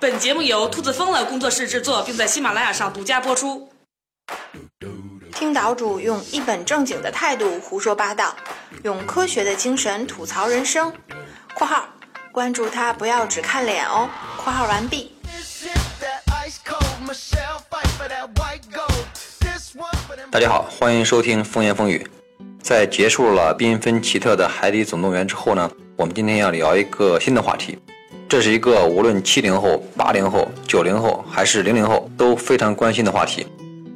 [0.00, 3.68] 本节目由兔子疯了工作室制作，并在喜马拉雅上独家播出。
[5.34, 8.34] 听岛主用一本正经的态度胡说八道，
[8.84, 10.92] 用科学的精神吐槽人生。
[11.54, 11.88] （括号
[12.30, 14.08] 关注他，不要只看脸哦。
[14.38, 15.12] ）（括号完毕。）
[20.30, 22.08] 大家好，欢迎收听风言风语。
[22.62, 27.78] 在结束了缤纷奇特的《海底总动员》之后呢，我们今天要聊一个新的话题。
[28.28, 33.46] 这是一个无论七零后、八零后、九零后还是零零后都非常关心的话题，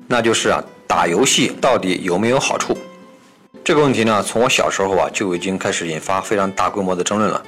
[0.08, 2.74] 那就是啊，打游戏到底有没有好处？
[3.62, 7.42] 这个问题呢，从我小时候啊就已经开始引发非常大规模的争论了。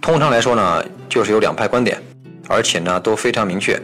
[0.00, 2.02] 通常来说呢，就是有两派观点，
[2.48, 3.80] 而且呢都非常明确。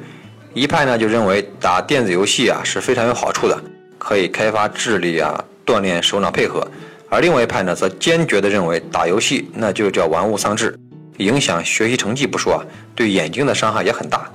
[0.53, 3.57] 一派呢就认为打电子游戏啊是非常有好处的，
[3.99, 6.61] 可以开发智力啊，锻炼手脑配合；
[7.09, 10.77] 而另外一派呢则坚决地认为打游戏那就叫玩物丧志。
[11.23, 12.61] 影响学习成绩不说啊，
[12.95, 14.31] 对眼睛的伤害也很大，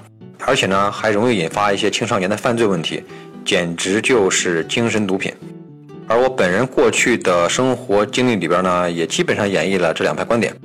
[0.46, 3.04] 而且呢，还容易引发一些青少年的犯罪问题，
[3.46, 5.34] 简直就是精神毒品。
[6.08, 10.56] 而我本人过去的生活经历里边呢，也基本上演绎了这两派观点。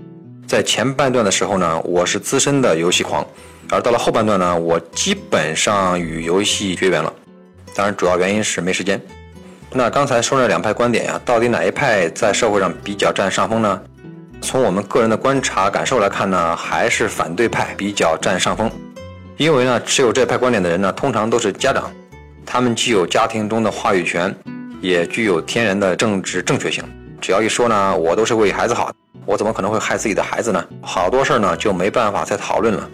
[0.46, 3.26] 在前半段的时候呢，我是资深的游戏狂，
[3.70, 7.12] 而到了后半段呢，我基本上与游戏绝缘了。
[7.74, 9.00] 当然，主要原因是没时间。
[9.72, 13.80] 那刚才说那两派观点呀，到底哪一派在社会上比较占上风呢？
[14.42, 18.70] 从我们个人的观察感受来看呢，还是反对派比较占上风。
[19.36, 21.90] 因为呢，持有这派观点的人呢，通常都是家长，
[22.44, 24.34] 他们既有家庭中的话语权，
[24.80, 26.84] 也具有天然的政治正确性。
[27.20, 28.92] 只要一说呢，我都是为孩子好，
[29.24, 30.62] 我怎么可能会害自己的孩子呢？
[30.80, 32.88] 好多事儿呢就没办法再讨论了。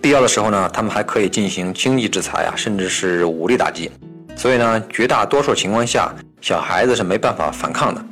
[0.00, 3.90] 必要的时候呢，他们还可以进行经济制裁啊，甚至是武力打击。
[4.34, 8.02] 所以呢，绝大多数情况下，小孩子是没办法反抗的。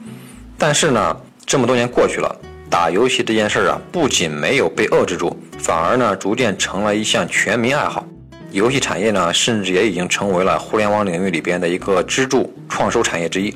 [0.59, 2.37] 但是呢，这么多年过去了。
[2.75, 8.05] 打游戏这件事儿啊，不仅没有被遏制住，反而呢，逐渐成了一项全民爱好。
[8.51, 13.55] 游戏产业呢，甚至也已经成为了互联网领域里边的一个支柱创收产业之一。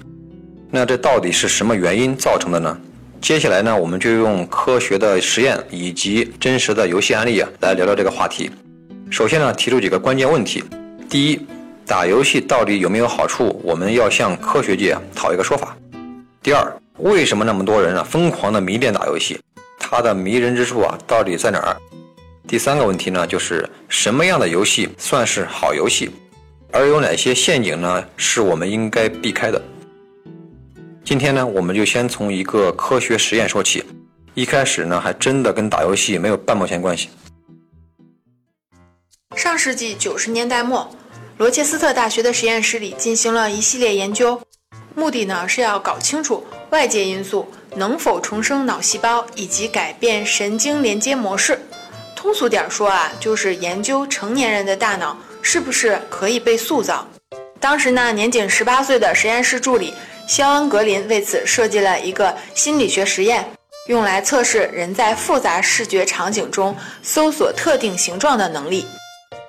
[0.70, 2.78] 那这到底是什么原因造成的呢？
[3.20, 8.48] 接下来呢，我们就用科学的实验以及真实的游戏案例啊，来聊聊这个话题。
[9.10, 10.62] 首先呢，提出几个关键问题：
[11.10, 11.40] 第一，
[11.84, 13.60] 打游戏到底有没有好处？
[13.64, 15.76] 我们要向科学界讨一个说法。
[16.40, 16.72] 第二。
[16.98, 19.40] 为什么那么多人啊疯狂的迷恋打游戏？
[19.78, 21.76] 它的迷人之处啊到底在哪儿？
[22.46, 26.10] 第三个问题呢，就是什么样的游戏算是好游戏？
[26.72, 29.62] 而有哪些陷阱呢是我们应该避开的？
[31.04, 33.84] 今天呢，我们就先从一个科学实验说起。
[34.34, 37.08] 一开始呢，还真的跟打游戏没有半毛钱关系。
[39.36, 40.90] 上世纪九十年代末，
[41.38, 44.40] 罗切斯特大学的实验室里进行了一系列研究，
[44.94, 46.44] 目的呢是要搞清楚。
[46.70, 51.58] 外界因素能否重生脑细胞以及改变神经连接模式？
[52.14, 57.06] 通俗点说啊，就是研究成年人的大脑是不是可以被塑造。
[57.60, 59.94] 当时呢，年仅十八岁的实验室助理
[60.28, 63.48] 肖恩·格林为此设计了一个心理学实验，
[63.86, 68.84] 用来测试人在复杂视觉场景中搜索特定形状的能力。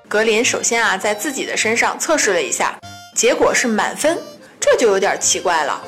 [0.07, 2.80] 格林首先啊，在自己的身上测试了一下，
[3.16, 4.18] 结果是满分，
[4.59, 5.84] 这就有点奇怪了。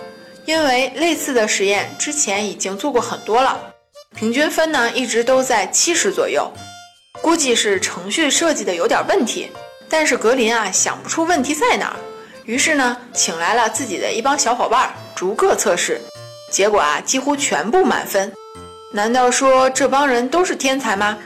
[0.51, 3.57] 因为类似的实验之前已经做过很多了，
[4.13, 6.51] 平均分呢一直都在七十左右，
[7.21, 9.49] 估计是程序设计的有点问题。
[9.89, 11.95] 但是格林啊想不出问题在哪儿，
[12.43, 16.01] 于是呢请来了自己的一帮小伙伴逐个测试，
[16.51, 18.29] 结果啊几乎全部满分。
[18.91, 21.17] 难道说这帮人都是天才吗？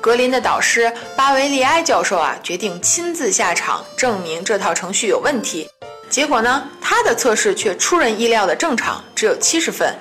[0.00, 5.68] 格林的导师巴维利埃教授啊决定亲自下场证明这套程序有问题。
[6.10, 9.94] 结果呢，他的测试却出人意料的正常，只有七十分。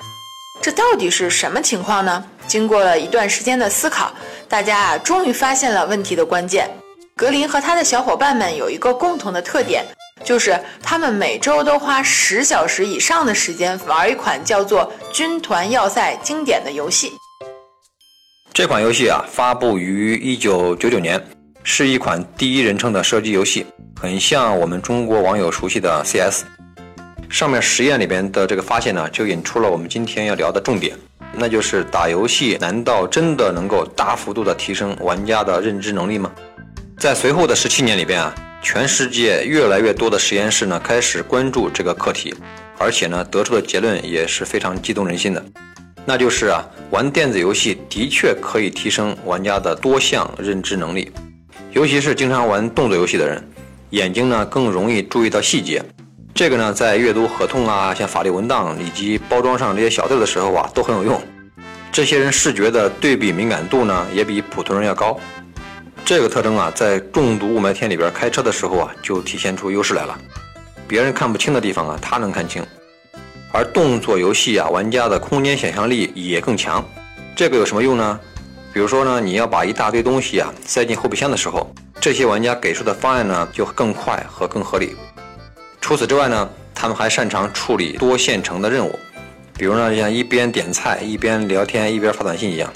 [0.62, 2.24] 这到底是什么情况呢？
[2.48, 4.12] 经过了一段时间的思考，
[4.48, 6.70] 大家啊终于发现了问题的关键。
[7.16, 9.86] 格林和他的小伙伴们有一个共同的特点，
[10.24, 17.12] 就是他们每周都花十小时以上的时间玩一款叫做《军团要塞》经典的游戏。
[18.54, 21.24] 这款游戏啊，发布于一九九九年，
[21.70, 23.66] 是一款第一人称的射击游戏。
[24.00, 26.44] 很像我们中国网友熟悉的 CS，
[27.30, 30.96] 上面实验里边的这个发现呢，就引出了我们今天要聊的重点，
[31.34, 36.32] 那就是打游戏难道真的能够大幅度的提升玩家的认知能力吗？
[36.98, 42.34] 在随后的十七年里边啊，全世界越来越多的实验室呢开始关注这个课题，
[42.78, 45.44] 而且呢得出的结论也是非常激动人心的，
[46.06, 51.12] 那就是啊，玩电子游戏的确可以提升玩家的多项认知能力，
[51.78, 53.52] 尤其是经常玩动作游戏的人。
[53.92, 55.80] 眼睛呢更容易注意到细节，
[56.34, 61.22] 这个呢在阅读合同啊、像法律文档以及包装上这些小字的时候啊都很有用。
[61.92, 65.20] 这些人视觉的对比敏感度呢也比普通人要高。
[66.04, 70.18] 这个特征啊，在重度雾霾天里边开车的时候啊，就体现出优势来了。
[70.88, 72.66] 别人看不清的地方啊，他能看清。
[73.54, 76.84] 而动作游戏啊，玩家的空间想象力也更强。
[77.36, 78.20] 这个有什么用呢？
[78.74, 84.96] 比如说呢，你要把一大堆东西啊塞进后备箱的时候，这些玩家给出的方案呢就更快和更合理。
[85.82, 89.00] 除此之外呢，他们还擅长处理多线程的任务，
[89.58, 92.72] 比如呢，像一边点菜一边聊天一边发短信一样。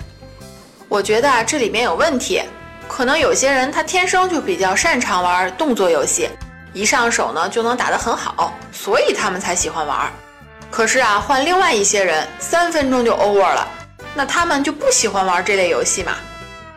[0.87, 2.41] 我觉得啊，这里面有问题，
[2.87, 6.29] 可能有些人他天生就比较擅长玩动作游戏，
[6.73, 10.11] 一上手呢就能打得很好，所以他们才喜欢玩。
[10.69, 13.67] 可是啊，换另外一些人，三分钟就 over 了，
[14.13, 16.13] 那他们就不喜欢玩这类游戏嘛？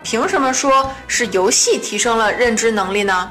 [0.02, 3.30] 凭什么说是游戏提升了认知能力呢？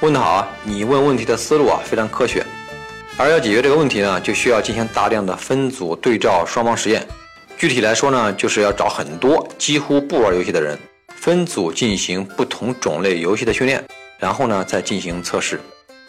[0.00, 2.46] 问得好啊，你问问题的思路啊非常科学。
[3.18, 7.06] 而要解决这个问题呢，就需要进行大量的分组对照双方实验。
[7.58, 10.78] 具体来说呢，就是要找很多几乎不玩游戏的人，
[11.16, 13.84] 分组进行不同种类游戏的训练，
[14.18, 15.60] 然后呢再进行测试。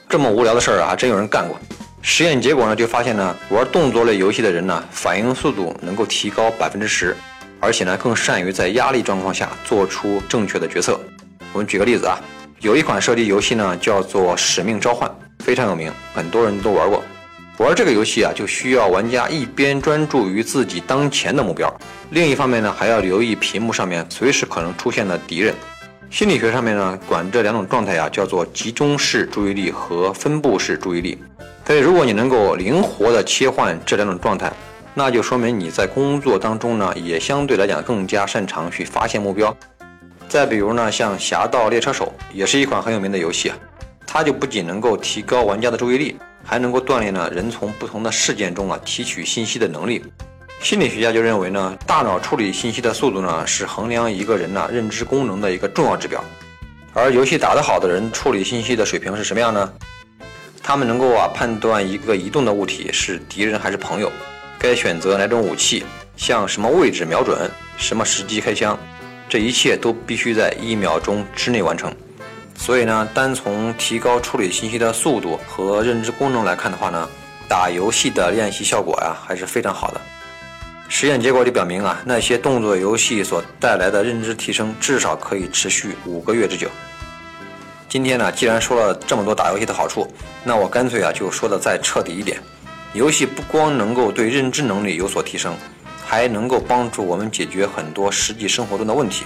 [0.07, 1.59] 这么无聊的事儿啊，还真有人干过。
[2.03, 7.15] 实验结果呢，就发现呢，玩动作类游戏的人呢，反应速度能够提高百分之十，
[7.59, 10.99] 而且呢，更善于在压力状况下做出正确的决策。
[11.53, 12.19] 我们举个例子啊，
[12.59, 15.07] 有一款射击游戏呢，叫做《使命召唤》，
[15.43, 17.03] 非常有名，很多人都玩过。
[17.57, 21.71] 玩这个游戏啊，就需要玩家一边专注于自己当前的目标，
[22.09, 25.53] 另一方面呢，还要留意屏幕上面随时可能出现的敌人。
[26.11, 31.17] 心理学上面呢，管这两种状态呀，叫做集中式注意力和分布式注意力。
[31.65, 34.51] 所以，如果你能够灵活的切换这两种状态，
[34.93, 39.55] 那就说明你在工作当中呢，也相对来讲更加擅长去发现目标。
[40.27, 43.57] 再比如呢，像《侠盗猎车手》也是一款很有名的游戏啊，
[44.05, 50.03] 它就不仅能够提高玩家的注意力，还能够锻炼呢人从不同的事件中啊提取信息的能力。
[50.61, 56.23] 心理学家就认为呢，大脑处理信息的速度呢，是衡量一个人呢认知功能的一个重要指标。
[56.93, 59.73] 而游戏打得好的人，处理信息的水平是什么样呢？
[60.61, 64.11] 他们能够啊判断一个移动的物体是敌人还是朋友，
[64.59, 65.83] 该选择哪种武器，
[66.15, 68.77] 向什么位置瞄准，什么时机开枪，
[69.27, 71.91] 这一切都必须在一秒钟之内完成。
[72.55, 77.09] 所以呢，单从提高处理信息的速度和认知功能来看的话呢，
[77.49, 79.99] 打游戏的练习效果呀还是非常好的。
[80.93, 86.67] 实验结果就表明啊，那些动作游戏所带来的认知提升至少可以持续五个月之久。
[87.87, 90.05] 今天呢，既然说了这么多打游戏的好处，
[90.43, 92.41] 那我干脆啊就说的再彻底一点。
[92.91, 95.55] 游戏不光能够对认知能力有所提升，
[96.05, 99.23] 还能够帮助我们解决很多实际生活中的问题。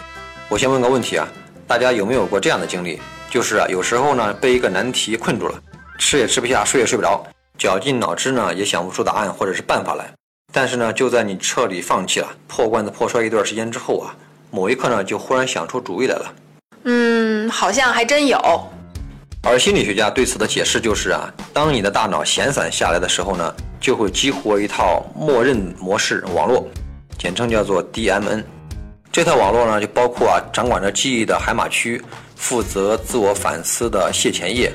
[0.48, 1.28] 我先问个问题啊，
[1.66, 3.02] 大家有没有过这样的经历？
[3.28, 5.60] 就是啊，有时候呢被一个难题困住了，
[5.98, 7.26] 吃也吃不下，睡也睡不着，
[7.58, 10.06] 绞尽脑汁呢也想不出答案或者是办法来。
[10.58, 14.16] 但是呢，就在你彻底放弃了、破罐子破摔一段时间之后啊，
[14.52, 16.34] 某一刻呢就忽然想出主意来了。
[16.86, 18.40] 嗯，好像还真有。
[19.44, 26.66] 而心理学家对此的解释就是啊，当你的大脑闲散下来的时候呢，就会激活一套默认模式网络，
[27.18, 28.42] 简称叫做 DMN。
[29.12, 32.02] 这套网络呢，就包括啊，掌管着记忆的海马区，
[32.38, 34.72] 负责自我反思的蟹前叶，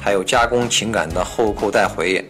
[0.00, 2.28] 还有加工情感的后扣带回，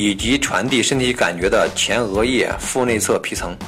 [0.00, 3.58] 以及传递身体感觉的前额叶腹内侧皮层。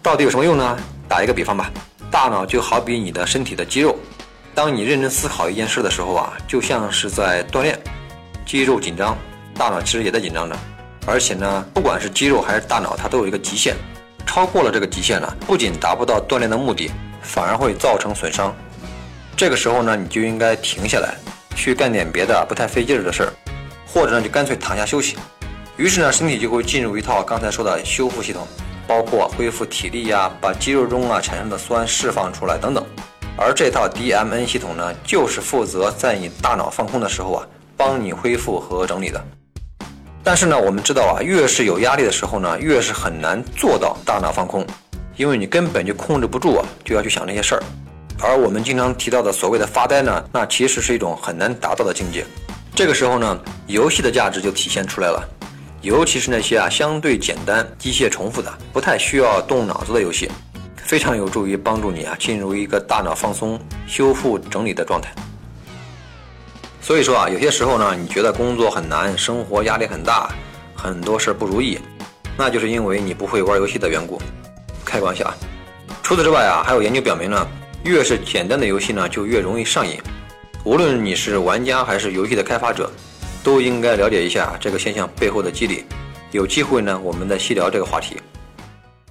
[0.00, 0.78] 到底有什么用呢？
[1.06, 1.70] 打一个比方吧。
[2.10, 3.94] 大脑就好比你的身体的肌肉，
[4.54, 7.78] 当你认真思考一件事的时候啊，就像是在锻炼。
[8.46, 9.14] 肌肉紧张，
[9.54, 10.56] 大脑其实也在紧张着。
[11.06, 13.76] 而且呢，不管是肌肉还是大脑，它都有一个极限。
[14.26, 16.90] 超过了这个极限呢，不仅达不到锻炼的目的，
[17.20, 18.56] 反而会造成损伤。
[19.36, 21.14] 这个时候呢，你就应该停下来，
[21.54, 23.32] 去干点别的不太费劲儿的事儿，
[23.92, 25.16] 或者呢，就干脆躺下休息。
[25.76, 28.46] 于是呢，身体就会进入一套刚才说的修复系统。
[28.86, 32.84] 包括恢复体力呀，把肌肉中啊产生的酸释放出来等等，
[33.36, 39.24] 而这套 DMN 系统呢，就是负责在你大脑放空的时候啊，帮你恢复和整理的。
[40.24, 44.66] 但是呢，我们知道啊，越是有压力的时候呢，越是很难做到大脑放空，
[45.16, 47.62] 因为你根本就控制不住啊，就要去想那些事儿。
[48.20, 52.26] 而我们经常提到的所谓的发呆呢，那其实是一种很难达到的境界。
[52.80, 55.22] 这个时候呢，游戏的价值就体现出来了。
[55.82, 60.30] 尤其是那些啊相对简单、机械重复的、不太需要动脑子的游戏，
[60.82, 65.12] 非常有助于帮助你啊进入一个大脑放松、修复整理的状态。
[66.80, 70.30] 所以说啊，有些时候呢，你觉得工作很难，生活压力很大，
[70.74, 71.78] 很多事不如意，
[72.34, 74.18] 那就是因为你不会玩游戏的缘故。
[74.86, 75.34] 开玩笑啊！
[76.02, 77.46] 除此之外啊，还有研究表明呢，
[77.84, 80.00] 越是简单的游戏呢，就越容易上瘾。
[80.64, 82.90] 无论你是玩家还是游戏的开发者。
[83.42, 85.86] 都应该了解一下这个现象背后的机理。
[86.30, 88.20] 有机会呢，我们再细聊这个话题。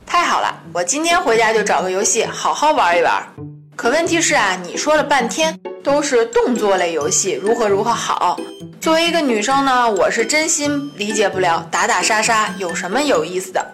[0.06, 3.24] 太好了，我今天回家就找个游戏好好玩一玩。
[3.76, 8.40] 可问题是啊，你说了半天都是动作类游戏，如何如何好。
[8.80, 13.66] 作为一个女生呢，我是真心理解不了打打杀杀有什么有意思的。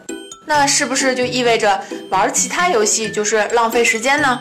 [0.46, 1.78] 那是不是就意味着
[2.10, 4.40] 玩其他游戏就是浪费时间呢？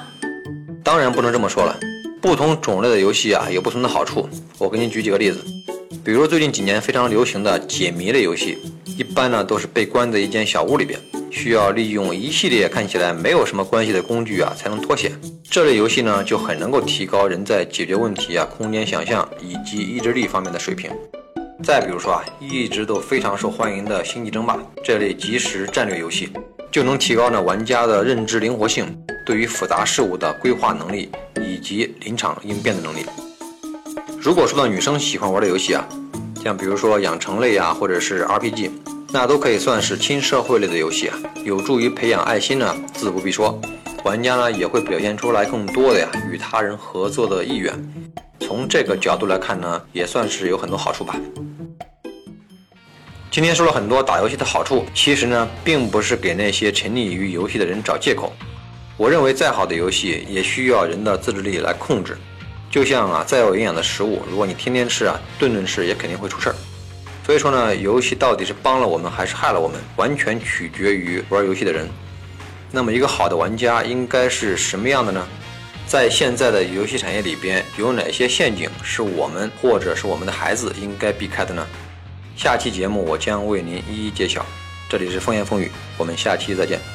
[0.85, 1.77] 当然不能这么说了。
[2.25, 4.27] 不同种类的游戏啊，有不同的好处。
[4.57, 5.45] 我给你举几个例子，
[6.03, 10.99] 比如最近几年非常流行的解谜类游戏，一般呢都是被关在一间小屋里边。
[11.31, 15.13] 需要利用一系列看起来没有什么关系的工具啊，才能脱险。
[15.51, 20.91] 这类游戏呢，就很能够提高人在解决问题啊、空间想象以及意志力方面的水平。
[21.63, 26.31] 再比如说啊，一直都非常受欢迎的《星际争霸》这类即时战略游戏，
[26.73, 28.87] 就能提高呢玩家的认知灵活性，
[29.25, 33.07] 对于复杂事物的规划能力以及临场应变的能力。
[34.21, 35.89] 如果说到女生喜欢玩的游戏啊，
[36.43, 38.71] 像比如说养成类啊，或者是 RPG。
[39.13, 43.57] 那都可以算是亲社会类的游戏啊，有助于培养爱心呢，自不必说，
[44.03, 47.73] 玩家呢也会表现出来更多的呀与他人合作的意愿。
[48.41, 51.15] 从这个角度来看呢，也算是有很多好处吧。
[53.31, 58.33] 今天说了很多打游戏的好处，其实呢并不是给那些沉溺于游戏的人找借口。
[58.97, 62.17] 我认为再好的游戏也需要人的自制力来控制，
[62.71, 66.55] 就像啊再有营养的食物，如果你天天吃啊，顿顿吃也肯定会出事儿。
[67.27, 71.89] 所以说呢，游戏到底是帮了我们还是害了我们，完全取决于玩游戏的人。
[72.71, 75.27] 那么，一个好的玩家应该是什么样的呢？
[75.87, 81.67] 在现在的游戏产业里边，有哪些陷阱是我们或者是我们的孩子应该避开的呢？
[82.37, 84.45] 下期节目我将为您一一揭晓。
[84.89, 86.94] 这里是风言风语，我们下期再见。